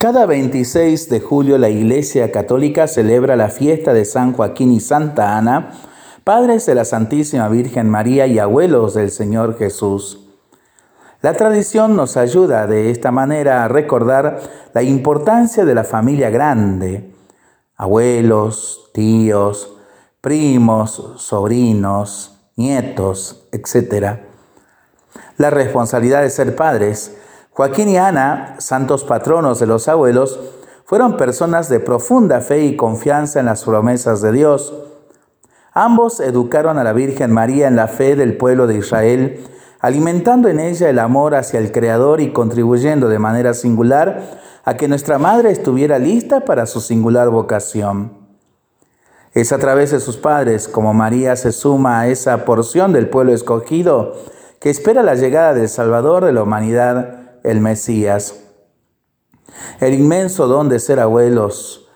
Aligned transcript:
Cada 0.00 0.24
26 0.24 1.10
de 1.10 1.20
julio 1.20 1.58
la 1.58 1.68
Iglesia 1.68 2.32
Católica 2.32 2.86
celebra 2.86 3.36
la 3.36 3.50
fiesta 3.50 3.92
de 3.92 4.06
San 4.06 4.32
Joaquín 4.32 4.72
y 4.72 4.80
Santa 4.80 5.36
Ana, 5.36 5.72
padres 6.24 6.64
de 6.64 6.74
la 6.74 6.86
Santísima 6.86 7.50
Virgen 7.50 7.90
María 7.90 8.26
y 8.26 8.38
abuelos 8.38 8.94
del 8.94 9.10
Señor 9.10 9.58
Jesús. 9.58 10.26
La 11.20 11.34
tradición 11.34 11.96
nos 11.96 12.16
ayuda 12.16 12.66
de 12.66 12.90
esta 12.90 13.10
manera 13.10 13.62
a 13.62 13.68
recordar 13.68 14.40
la 14.72 14.82
importancia 14.82 15.66
de 15.66 15.74
la 15.74 15.84
familia 15.84 16.30
grande, 16.30 17.12
abuelos, 17.76 18.88
tíos, 18.94 19.76
primos, 20.22 21.12
sobrinos, 21.18 22.40
nietos, 22.56 23.50
etc. 23.52 24.16
La 25.36 25.50
responsabilidad 25.50 26.22
de 26.22 26.30
ser 26.30 26.56
padres 26.56 27.18
Joaquín 27.60 27.90
y 27.90 27.98
Ana, 27.98 28.54
santos 28.56 29.04
patronos 29.04 29.60
de 29.60 29.66
los 29.66 29.86
abuelos, 29.86 30.40
fueron 30.86 31.18
personas 31.18 31.68
de 31.68 31.78
profunda 31.78 32.40
fe 32.40 32.64
y 32.64 32.74
confianza 32.74 33.38
en 33.38 33.44
las 33.44 33.64
promesas 33.64 34.22
de 34.22 34.32
Dios. 34.32 34.72
Ambos 35.74 36.20
educaron 36.20 36.78
a 36.78 36.84
la 36.84 36.94
Virgen 36.94 37.32
María 37.32 37.68
en 37.68 37.76
la 37.76 37.86
fe 37.86 38.16
del 38.16 38.38
pueblo 38.38 38.66
de 38.66 38.78
Israel, 38.78 39.44
alimentando 39.78 40.48
en 40.48 40.58
ella 40.58 40.88
el 40.88 40.98
amor 40.98 41.34
hacia 41.34 41.60
el 41.60 41.70
Creador 41.70 42.22
y 42.22 42.32
contribuyendo 42.32 43.10
de 43.10 43.18
manera 43.18 43.52
singular 43.52 44.40
a 44.64 44.78
que 44.78 44.88
nuestra 44.88 45.18
Madre 45.18 45.50
estuviera 45.50 45.98
lista 45.98 46.46
para 46.46 46.64
su 46.64 46.80
singular 46.80 47.28
vocación. 47.28 48.14
Es 49.34 49.52
a 49.52 49.58
través 49.58 49.90
de 49.90 50.00
sus 50.00 50.16
padres 50.16 50.66
como 50.66 50.94
María 50.94 51.36
se 51.36 51.52
suma 51.52 52.00
a 52.00 52.08
esa 52.08 52.46
porción 52.46 52.94
del 52.94 53.10
pueblo 53.10 53.34
escogido 53.34 54.14
que 54.60 54.70
espera 54.70 55.02
la 55.02 55.14
llegada 55.14 55.52
del 55.52 55.68
Salvador 55.68 56.24
de 56.24 56.32
la 56.32 56.42
humanidad 56.42 57.19
el 57.44 57.60
Mesías. 57.60 58.34
El 59.80 59.94
inmenso 59.94 60.46
don 60.46 60.68
de 60.68 60.78
ser 60.78 61.00
abuelos. 61.00 61.88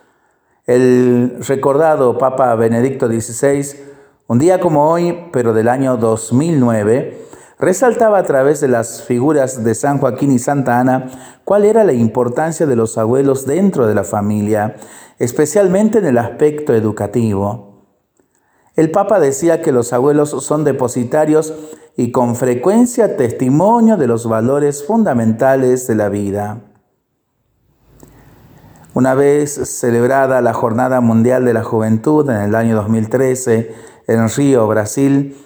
El 0.67 1.37
recordado 1.47 2.19
Papa 2.19 2.55
Benedicto 2.55 3.07
XVI, 3.07 3.79
un 4.27 4.39
día 4.39 4.61
como 4.61 4.91
hoy, 4.91 5.29
pero 5.33 5.53
del 5.53 5.69
año 5.69 5.97
2009, 5.97 7.27
resaltaba 7.59 8.19
a 8.19 8.23
través 8.25 8.61
de 8.61 8.69
las 8.69 9.03
figuras 9.03 9.63
de 9.65 9.75
San 9.75 9.99
Joaquín 9.99 10.33
y 10.33 10.39
Santa 10.39 10.81
Ana 10.81 11.41
cuál 11.45 11.65
era 11.65 11.85
la 11.85 11.93
importancia 11.93 12.67
de 12.67 12.77
los 12.77 12.97
abuelos 12.99 13.47
dentro 13.47 13.87
de 13.87 13.95
la 13.95 14.05
familia, 14.05 14.77
especialmente 15.19 15.99
en 15.99 16.07
el 16.07 16.19
aspecto 16.19 16.75
educativo. 16.75 17.75
El 18.77 18.91
Papa 18.91 19.21
decía 19.21 19.63
que 19.63 19.71
los 19.71 19.93
abuelos 19.93 20.31
son 20.31 20.65
depositarios 20.65 21.55
y 21.97 22.11
con 22.11 22.37
frecuencia 22.37 23.17
testimonio 23.17 23.97
de 23.97 24.07
los 24.07 24.29
valores 24.29 24.85
fundamentales 24.85 25.87
de 25.87 25.95
la 25.95 26.09
vida. 26.09 26.61
Una 28.95 29.15
vez 29.15 29.53
celebrada 29.53 30.41
la 30.41 30.53
Jornada 30.53 31.01
Mundial 31.01 31.45
de 31.45 31.53
la 31.53 31.65
Juventud 31.65 32.29
en 32.31 32.41
el 32.41 32.55
año 32.55 32.77
2013 32.77 33.75
en 34.07 34.29
Río, 34.29 34.69
Brasil, 34.69 35.37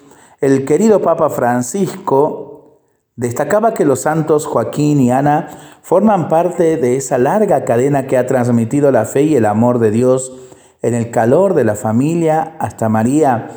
el 0.41 0.65
querido 0.65 1.01
Papa 1.01 1.29
Francisco 1.29 2.79
destacaba 3.15 3.73
que 3.73 3.85
los 3.85 4.01
santos 4.01 4.45
Joaquín 4.45 5.01
y 5.01 5.11
Ana 5.11 5.49
forman 5.81 6.29
parte 6.29 6.77
de 6.77 6.95
esa 6.95 7.17
larga 7.17 7.65
cadena 7.65 8.07
que 8.07 8.17
ha 8.17 8.27
transmitido 8.27 8.91
la 8.91 9.05
fe 9.05 9.23
y 9.23 9.35
el 9.35 9.45
amor 9.45 9.79
de 9.79 9.91
Dios 9.91 10.31
en 10.81 10.93
el 10.93 11.11
calor 11.11 11.53
de 11.55 11.63
la 11.63 11.75
familia 11.75 12.55
hasta 12.59 12.87
María, 12.87 13.49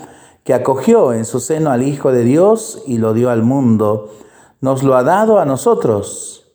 que 0.45 0.55
acogió 0.55 1.12
en 1.12 1.25
su 1.25 1.41
seno 1.41 1.71
al 1.71 1.83
Hijo 1.83 2.12
de 2.12 2.25
Dios 2.25 2.83
y 2.87 2.98
lo 2.98 3.15
dio 3.15 3.31
al 3.31 3.43
mundo, 3.43 4.12
nos 4.61 4.83
lo 4.83 4.97
ha 4.97 5.03
dado 5.03 5.39
a 5.39 5.45
nosotros. 5.45 6.55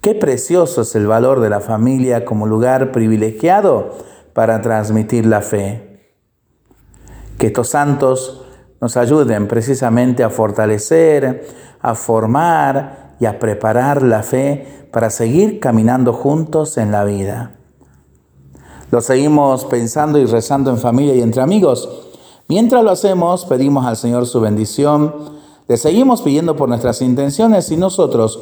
Qué 0.00 0.14
precioso 0.14 0.82
es 0.82 0.94
el 0.94 1.06
valor 1.06 1.40
de 1.40 1.48
la 1.48 1.60
familia 1.60 2.24
como 2.24 2.46
lugar 2.46 2.92
privilegiado 2.92 3.90
para 4.32 4.60
transmitir 4.60 5.26
la 5.26 5.40
fe. 5.42 6.10
Que 7.38 7.48
estos 7.48 7.68
santos 7.68 8.44
nos 8.80 8.96
ayuden 8.96 9.46
precisamente 9.46 10.24
a 10.24 10.30
fortalecer, 10.30 11.46
a 11.80 11.94
formar 11.94 13.14
y 13.20 13.26
a 13.26 13.38
preparar 13.38 14.02
la 14.02 14.22
fe 14.22 14.88
para 14.90 15.08
seguir 15.08 15.60
caminando 15.60 16.12
juntos 16.12 16.76
en 16.78 16.90
la 16.90 17.04
vida. 17.04 17.52
Lo 18.90 19.00
seguimos 19.00 19.64
pensando 19.66 20.18
y 20.18 20.26
rezando 20.26 20.70
en 20.70 20.78
familia 20.78 21.14
y 21.14 21.22
entre 21.22 21.42
amigos. 21.42 22.11
Mientras 22.48 22.82
lo 22.84 22.90
hacemos, 22.90 23.44
pedimos 23.44 23.86
al 23.86 23.96
Señor 23.96 24.26
su 24.26 24.40
bendición, 24.40 25.14
le 25.68 25.76
seguimos 25.76 26.22
pidiendo 26.22 26.56
por 26.56 26.68
nuestras 26.68 27.00
intenciones 27.02 27.70
y 27.70 27.76
nosotros 27.76 28.40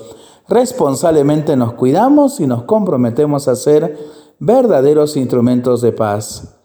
responsablemente 0.48 1.56
nos 1.56 1.74
cuidamos 1.74 2.40
y 2.40 2.46
nos 2.46 2.64
comprometemos 2.64 3.46
a 3.46 3.56
ser 3.56 3.96
verdaderos 4.40 5.16
instrumentos 5.16 5.80
de 5.82 5.92
paz. 5.92 6.56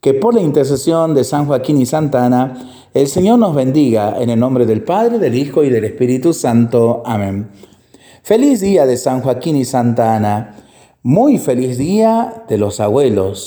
Que 0.00 0.14
por 0.14 0.32
la 0.34 0.40
intercesión 0.40 1.14
de 1.14 1.24
San 1.24 1.46
Joaquín 1.46 1.80
y 1.80 1.86
Santa 1.86 2.24
Ana, 2.24 2.70
el 2.94 3.08
Señor 3.08 3.38
nos 3.38 3.54
bendiga 3.54 4.16
en 4.18 4.30
el 4.30 4.38
nombre 4.38 4.64
del 4.64 4.82
Padre, 4.82 5.18
del 5.18 5.34
Hijo 5.34 5.64
y 5.64 5.70
del 5.70 5.84
Espíritu 5.84 6.32
Santo. 6.32 7.02
Amén. 7.04 7.50
Feliz 8.22 8.60
día 8.60 8.86
de 8.86 8.96
San 8.96 9.20
Joaquín 9.20 9.56
y 9.56 9.64
Santa 9.64 10.14
Ana. 10.14 10.56
Muy 11.02 11.38
feliz 11.38 11.78
día 11.78 12.44
de 12.48 12.58
los 12.58 12.80
abuelos. 12.80 13.46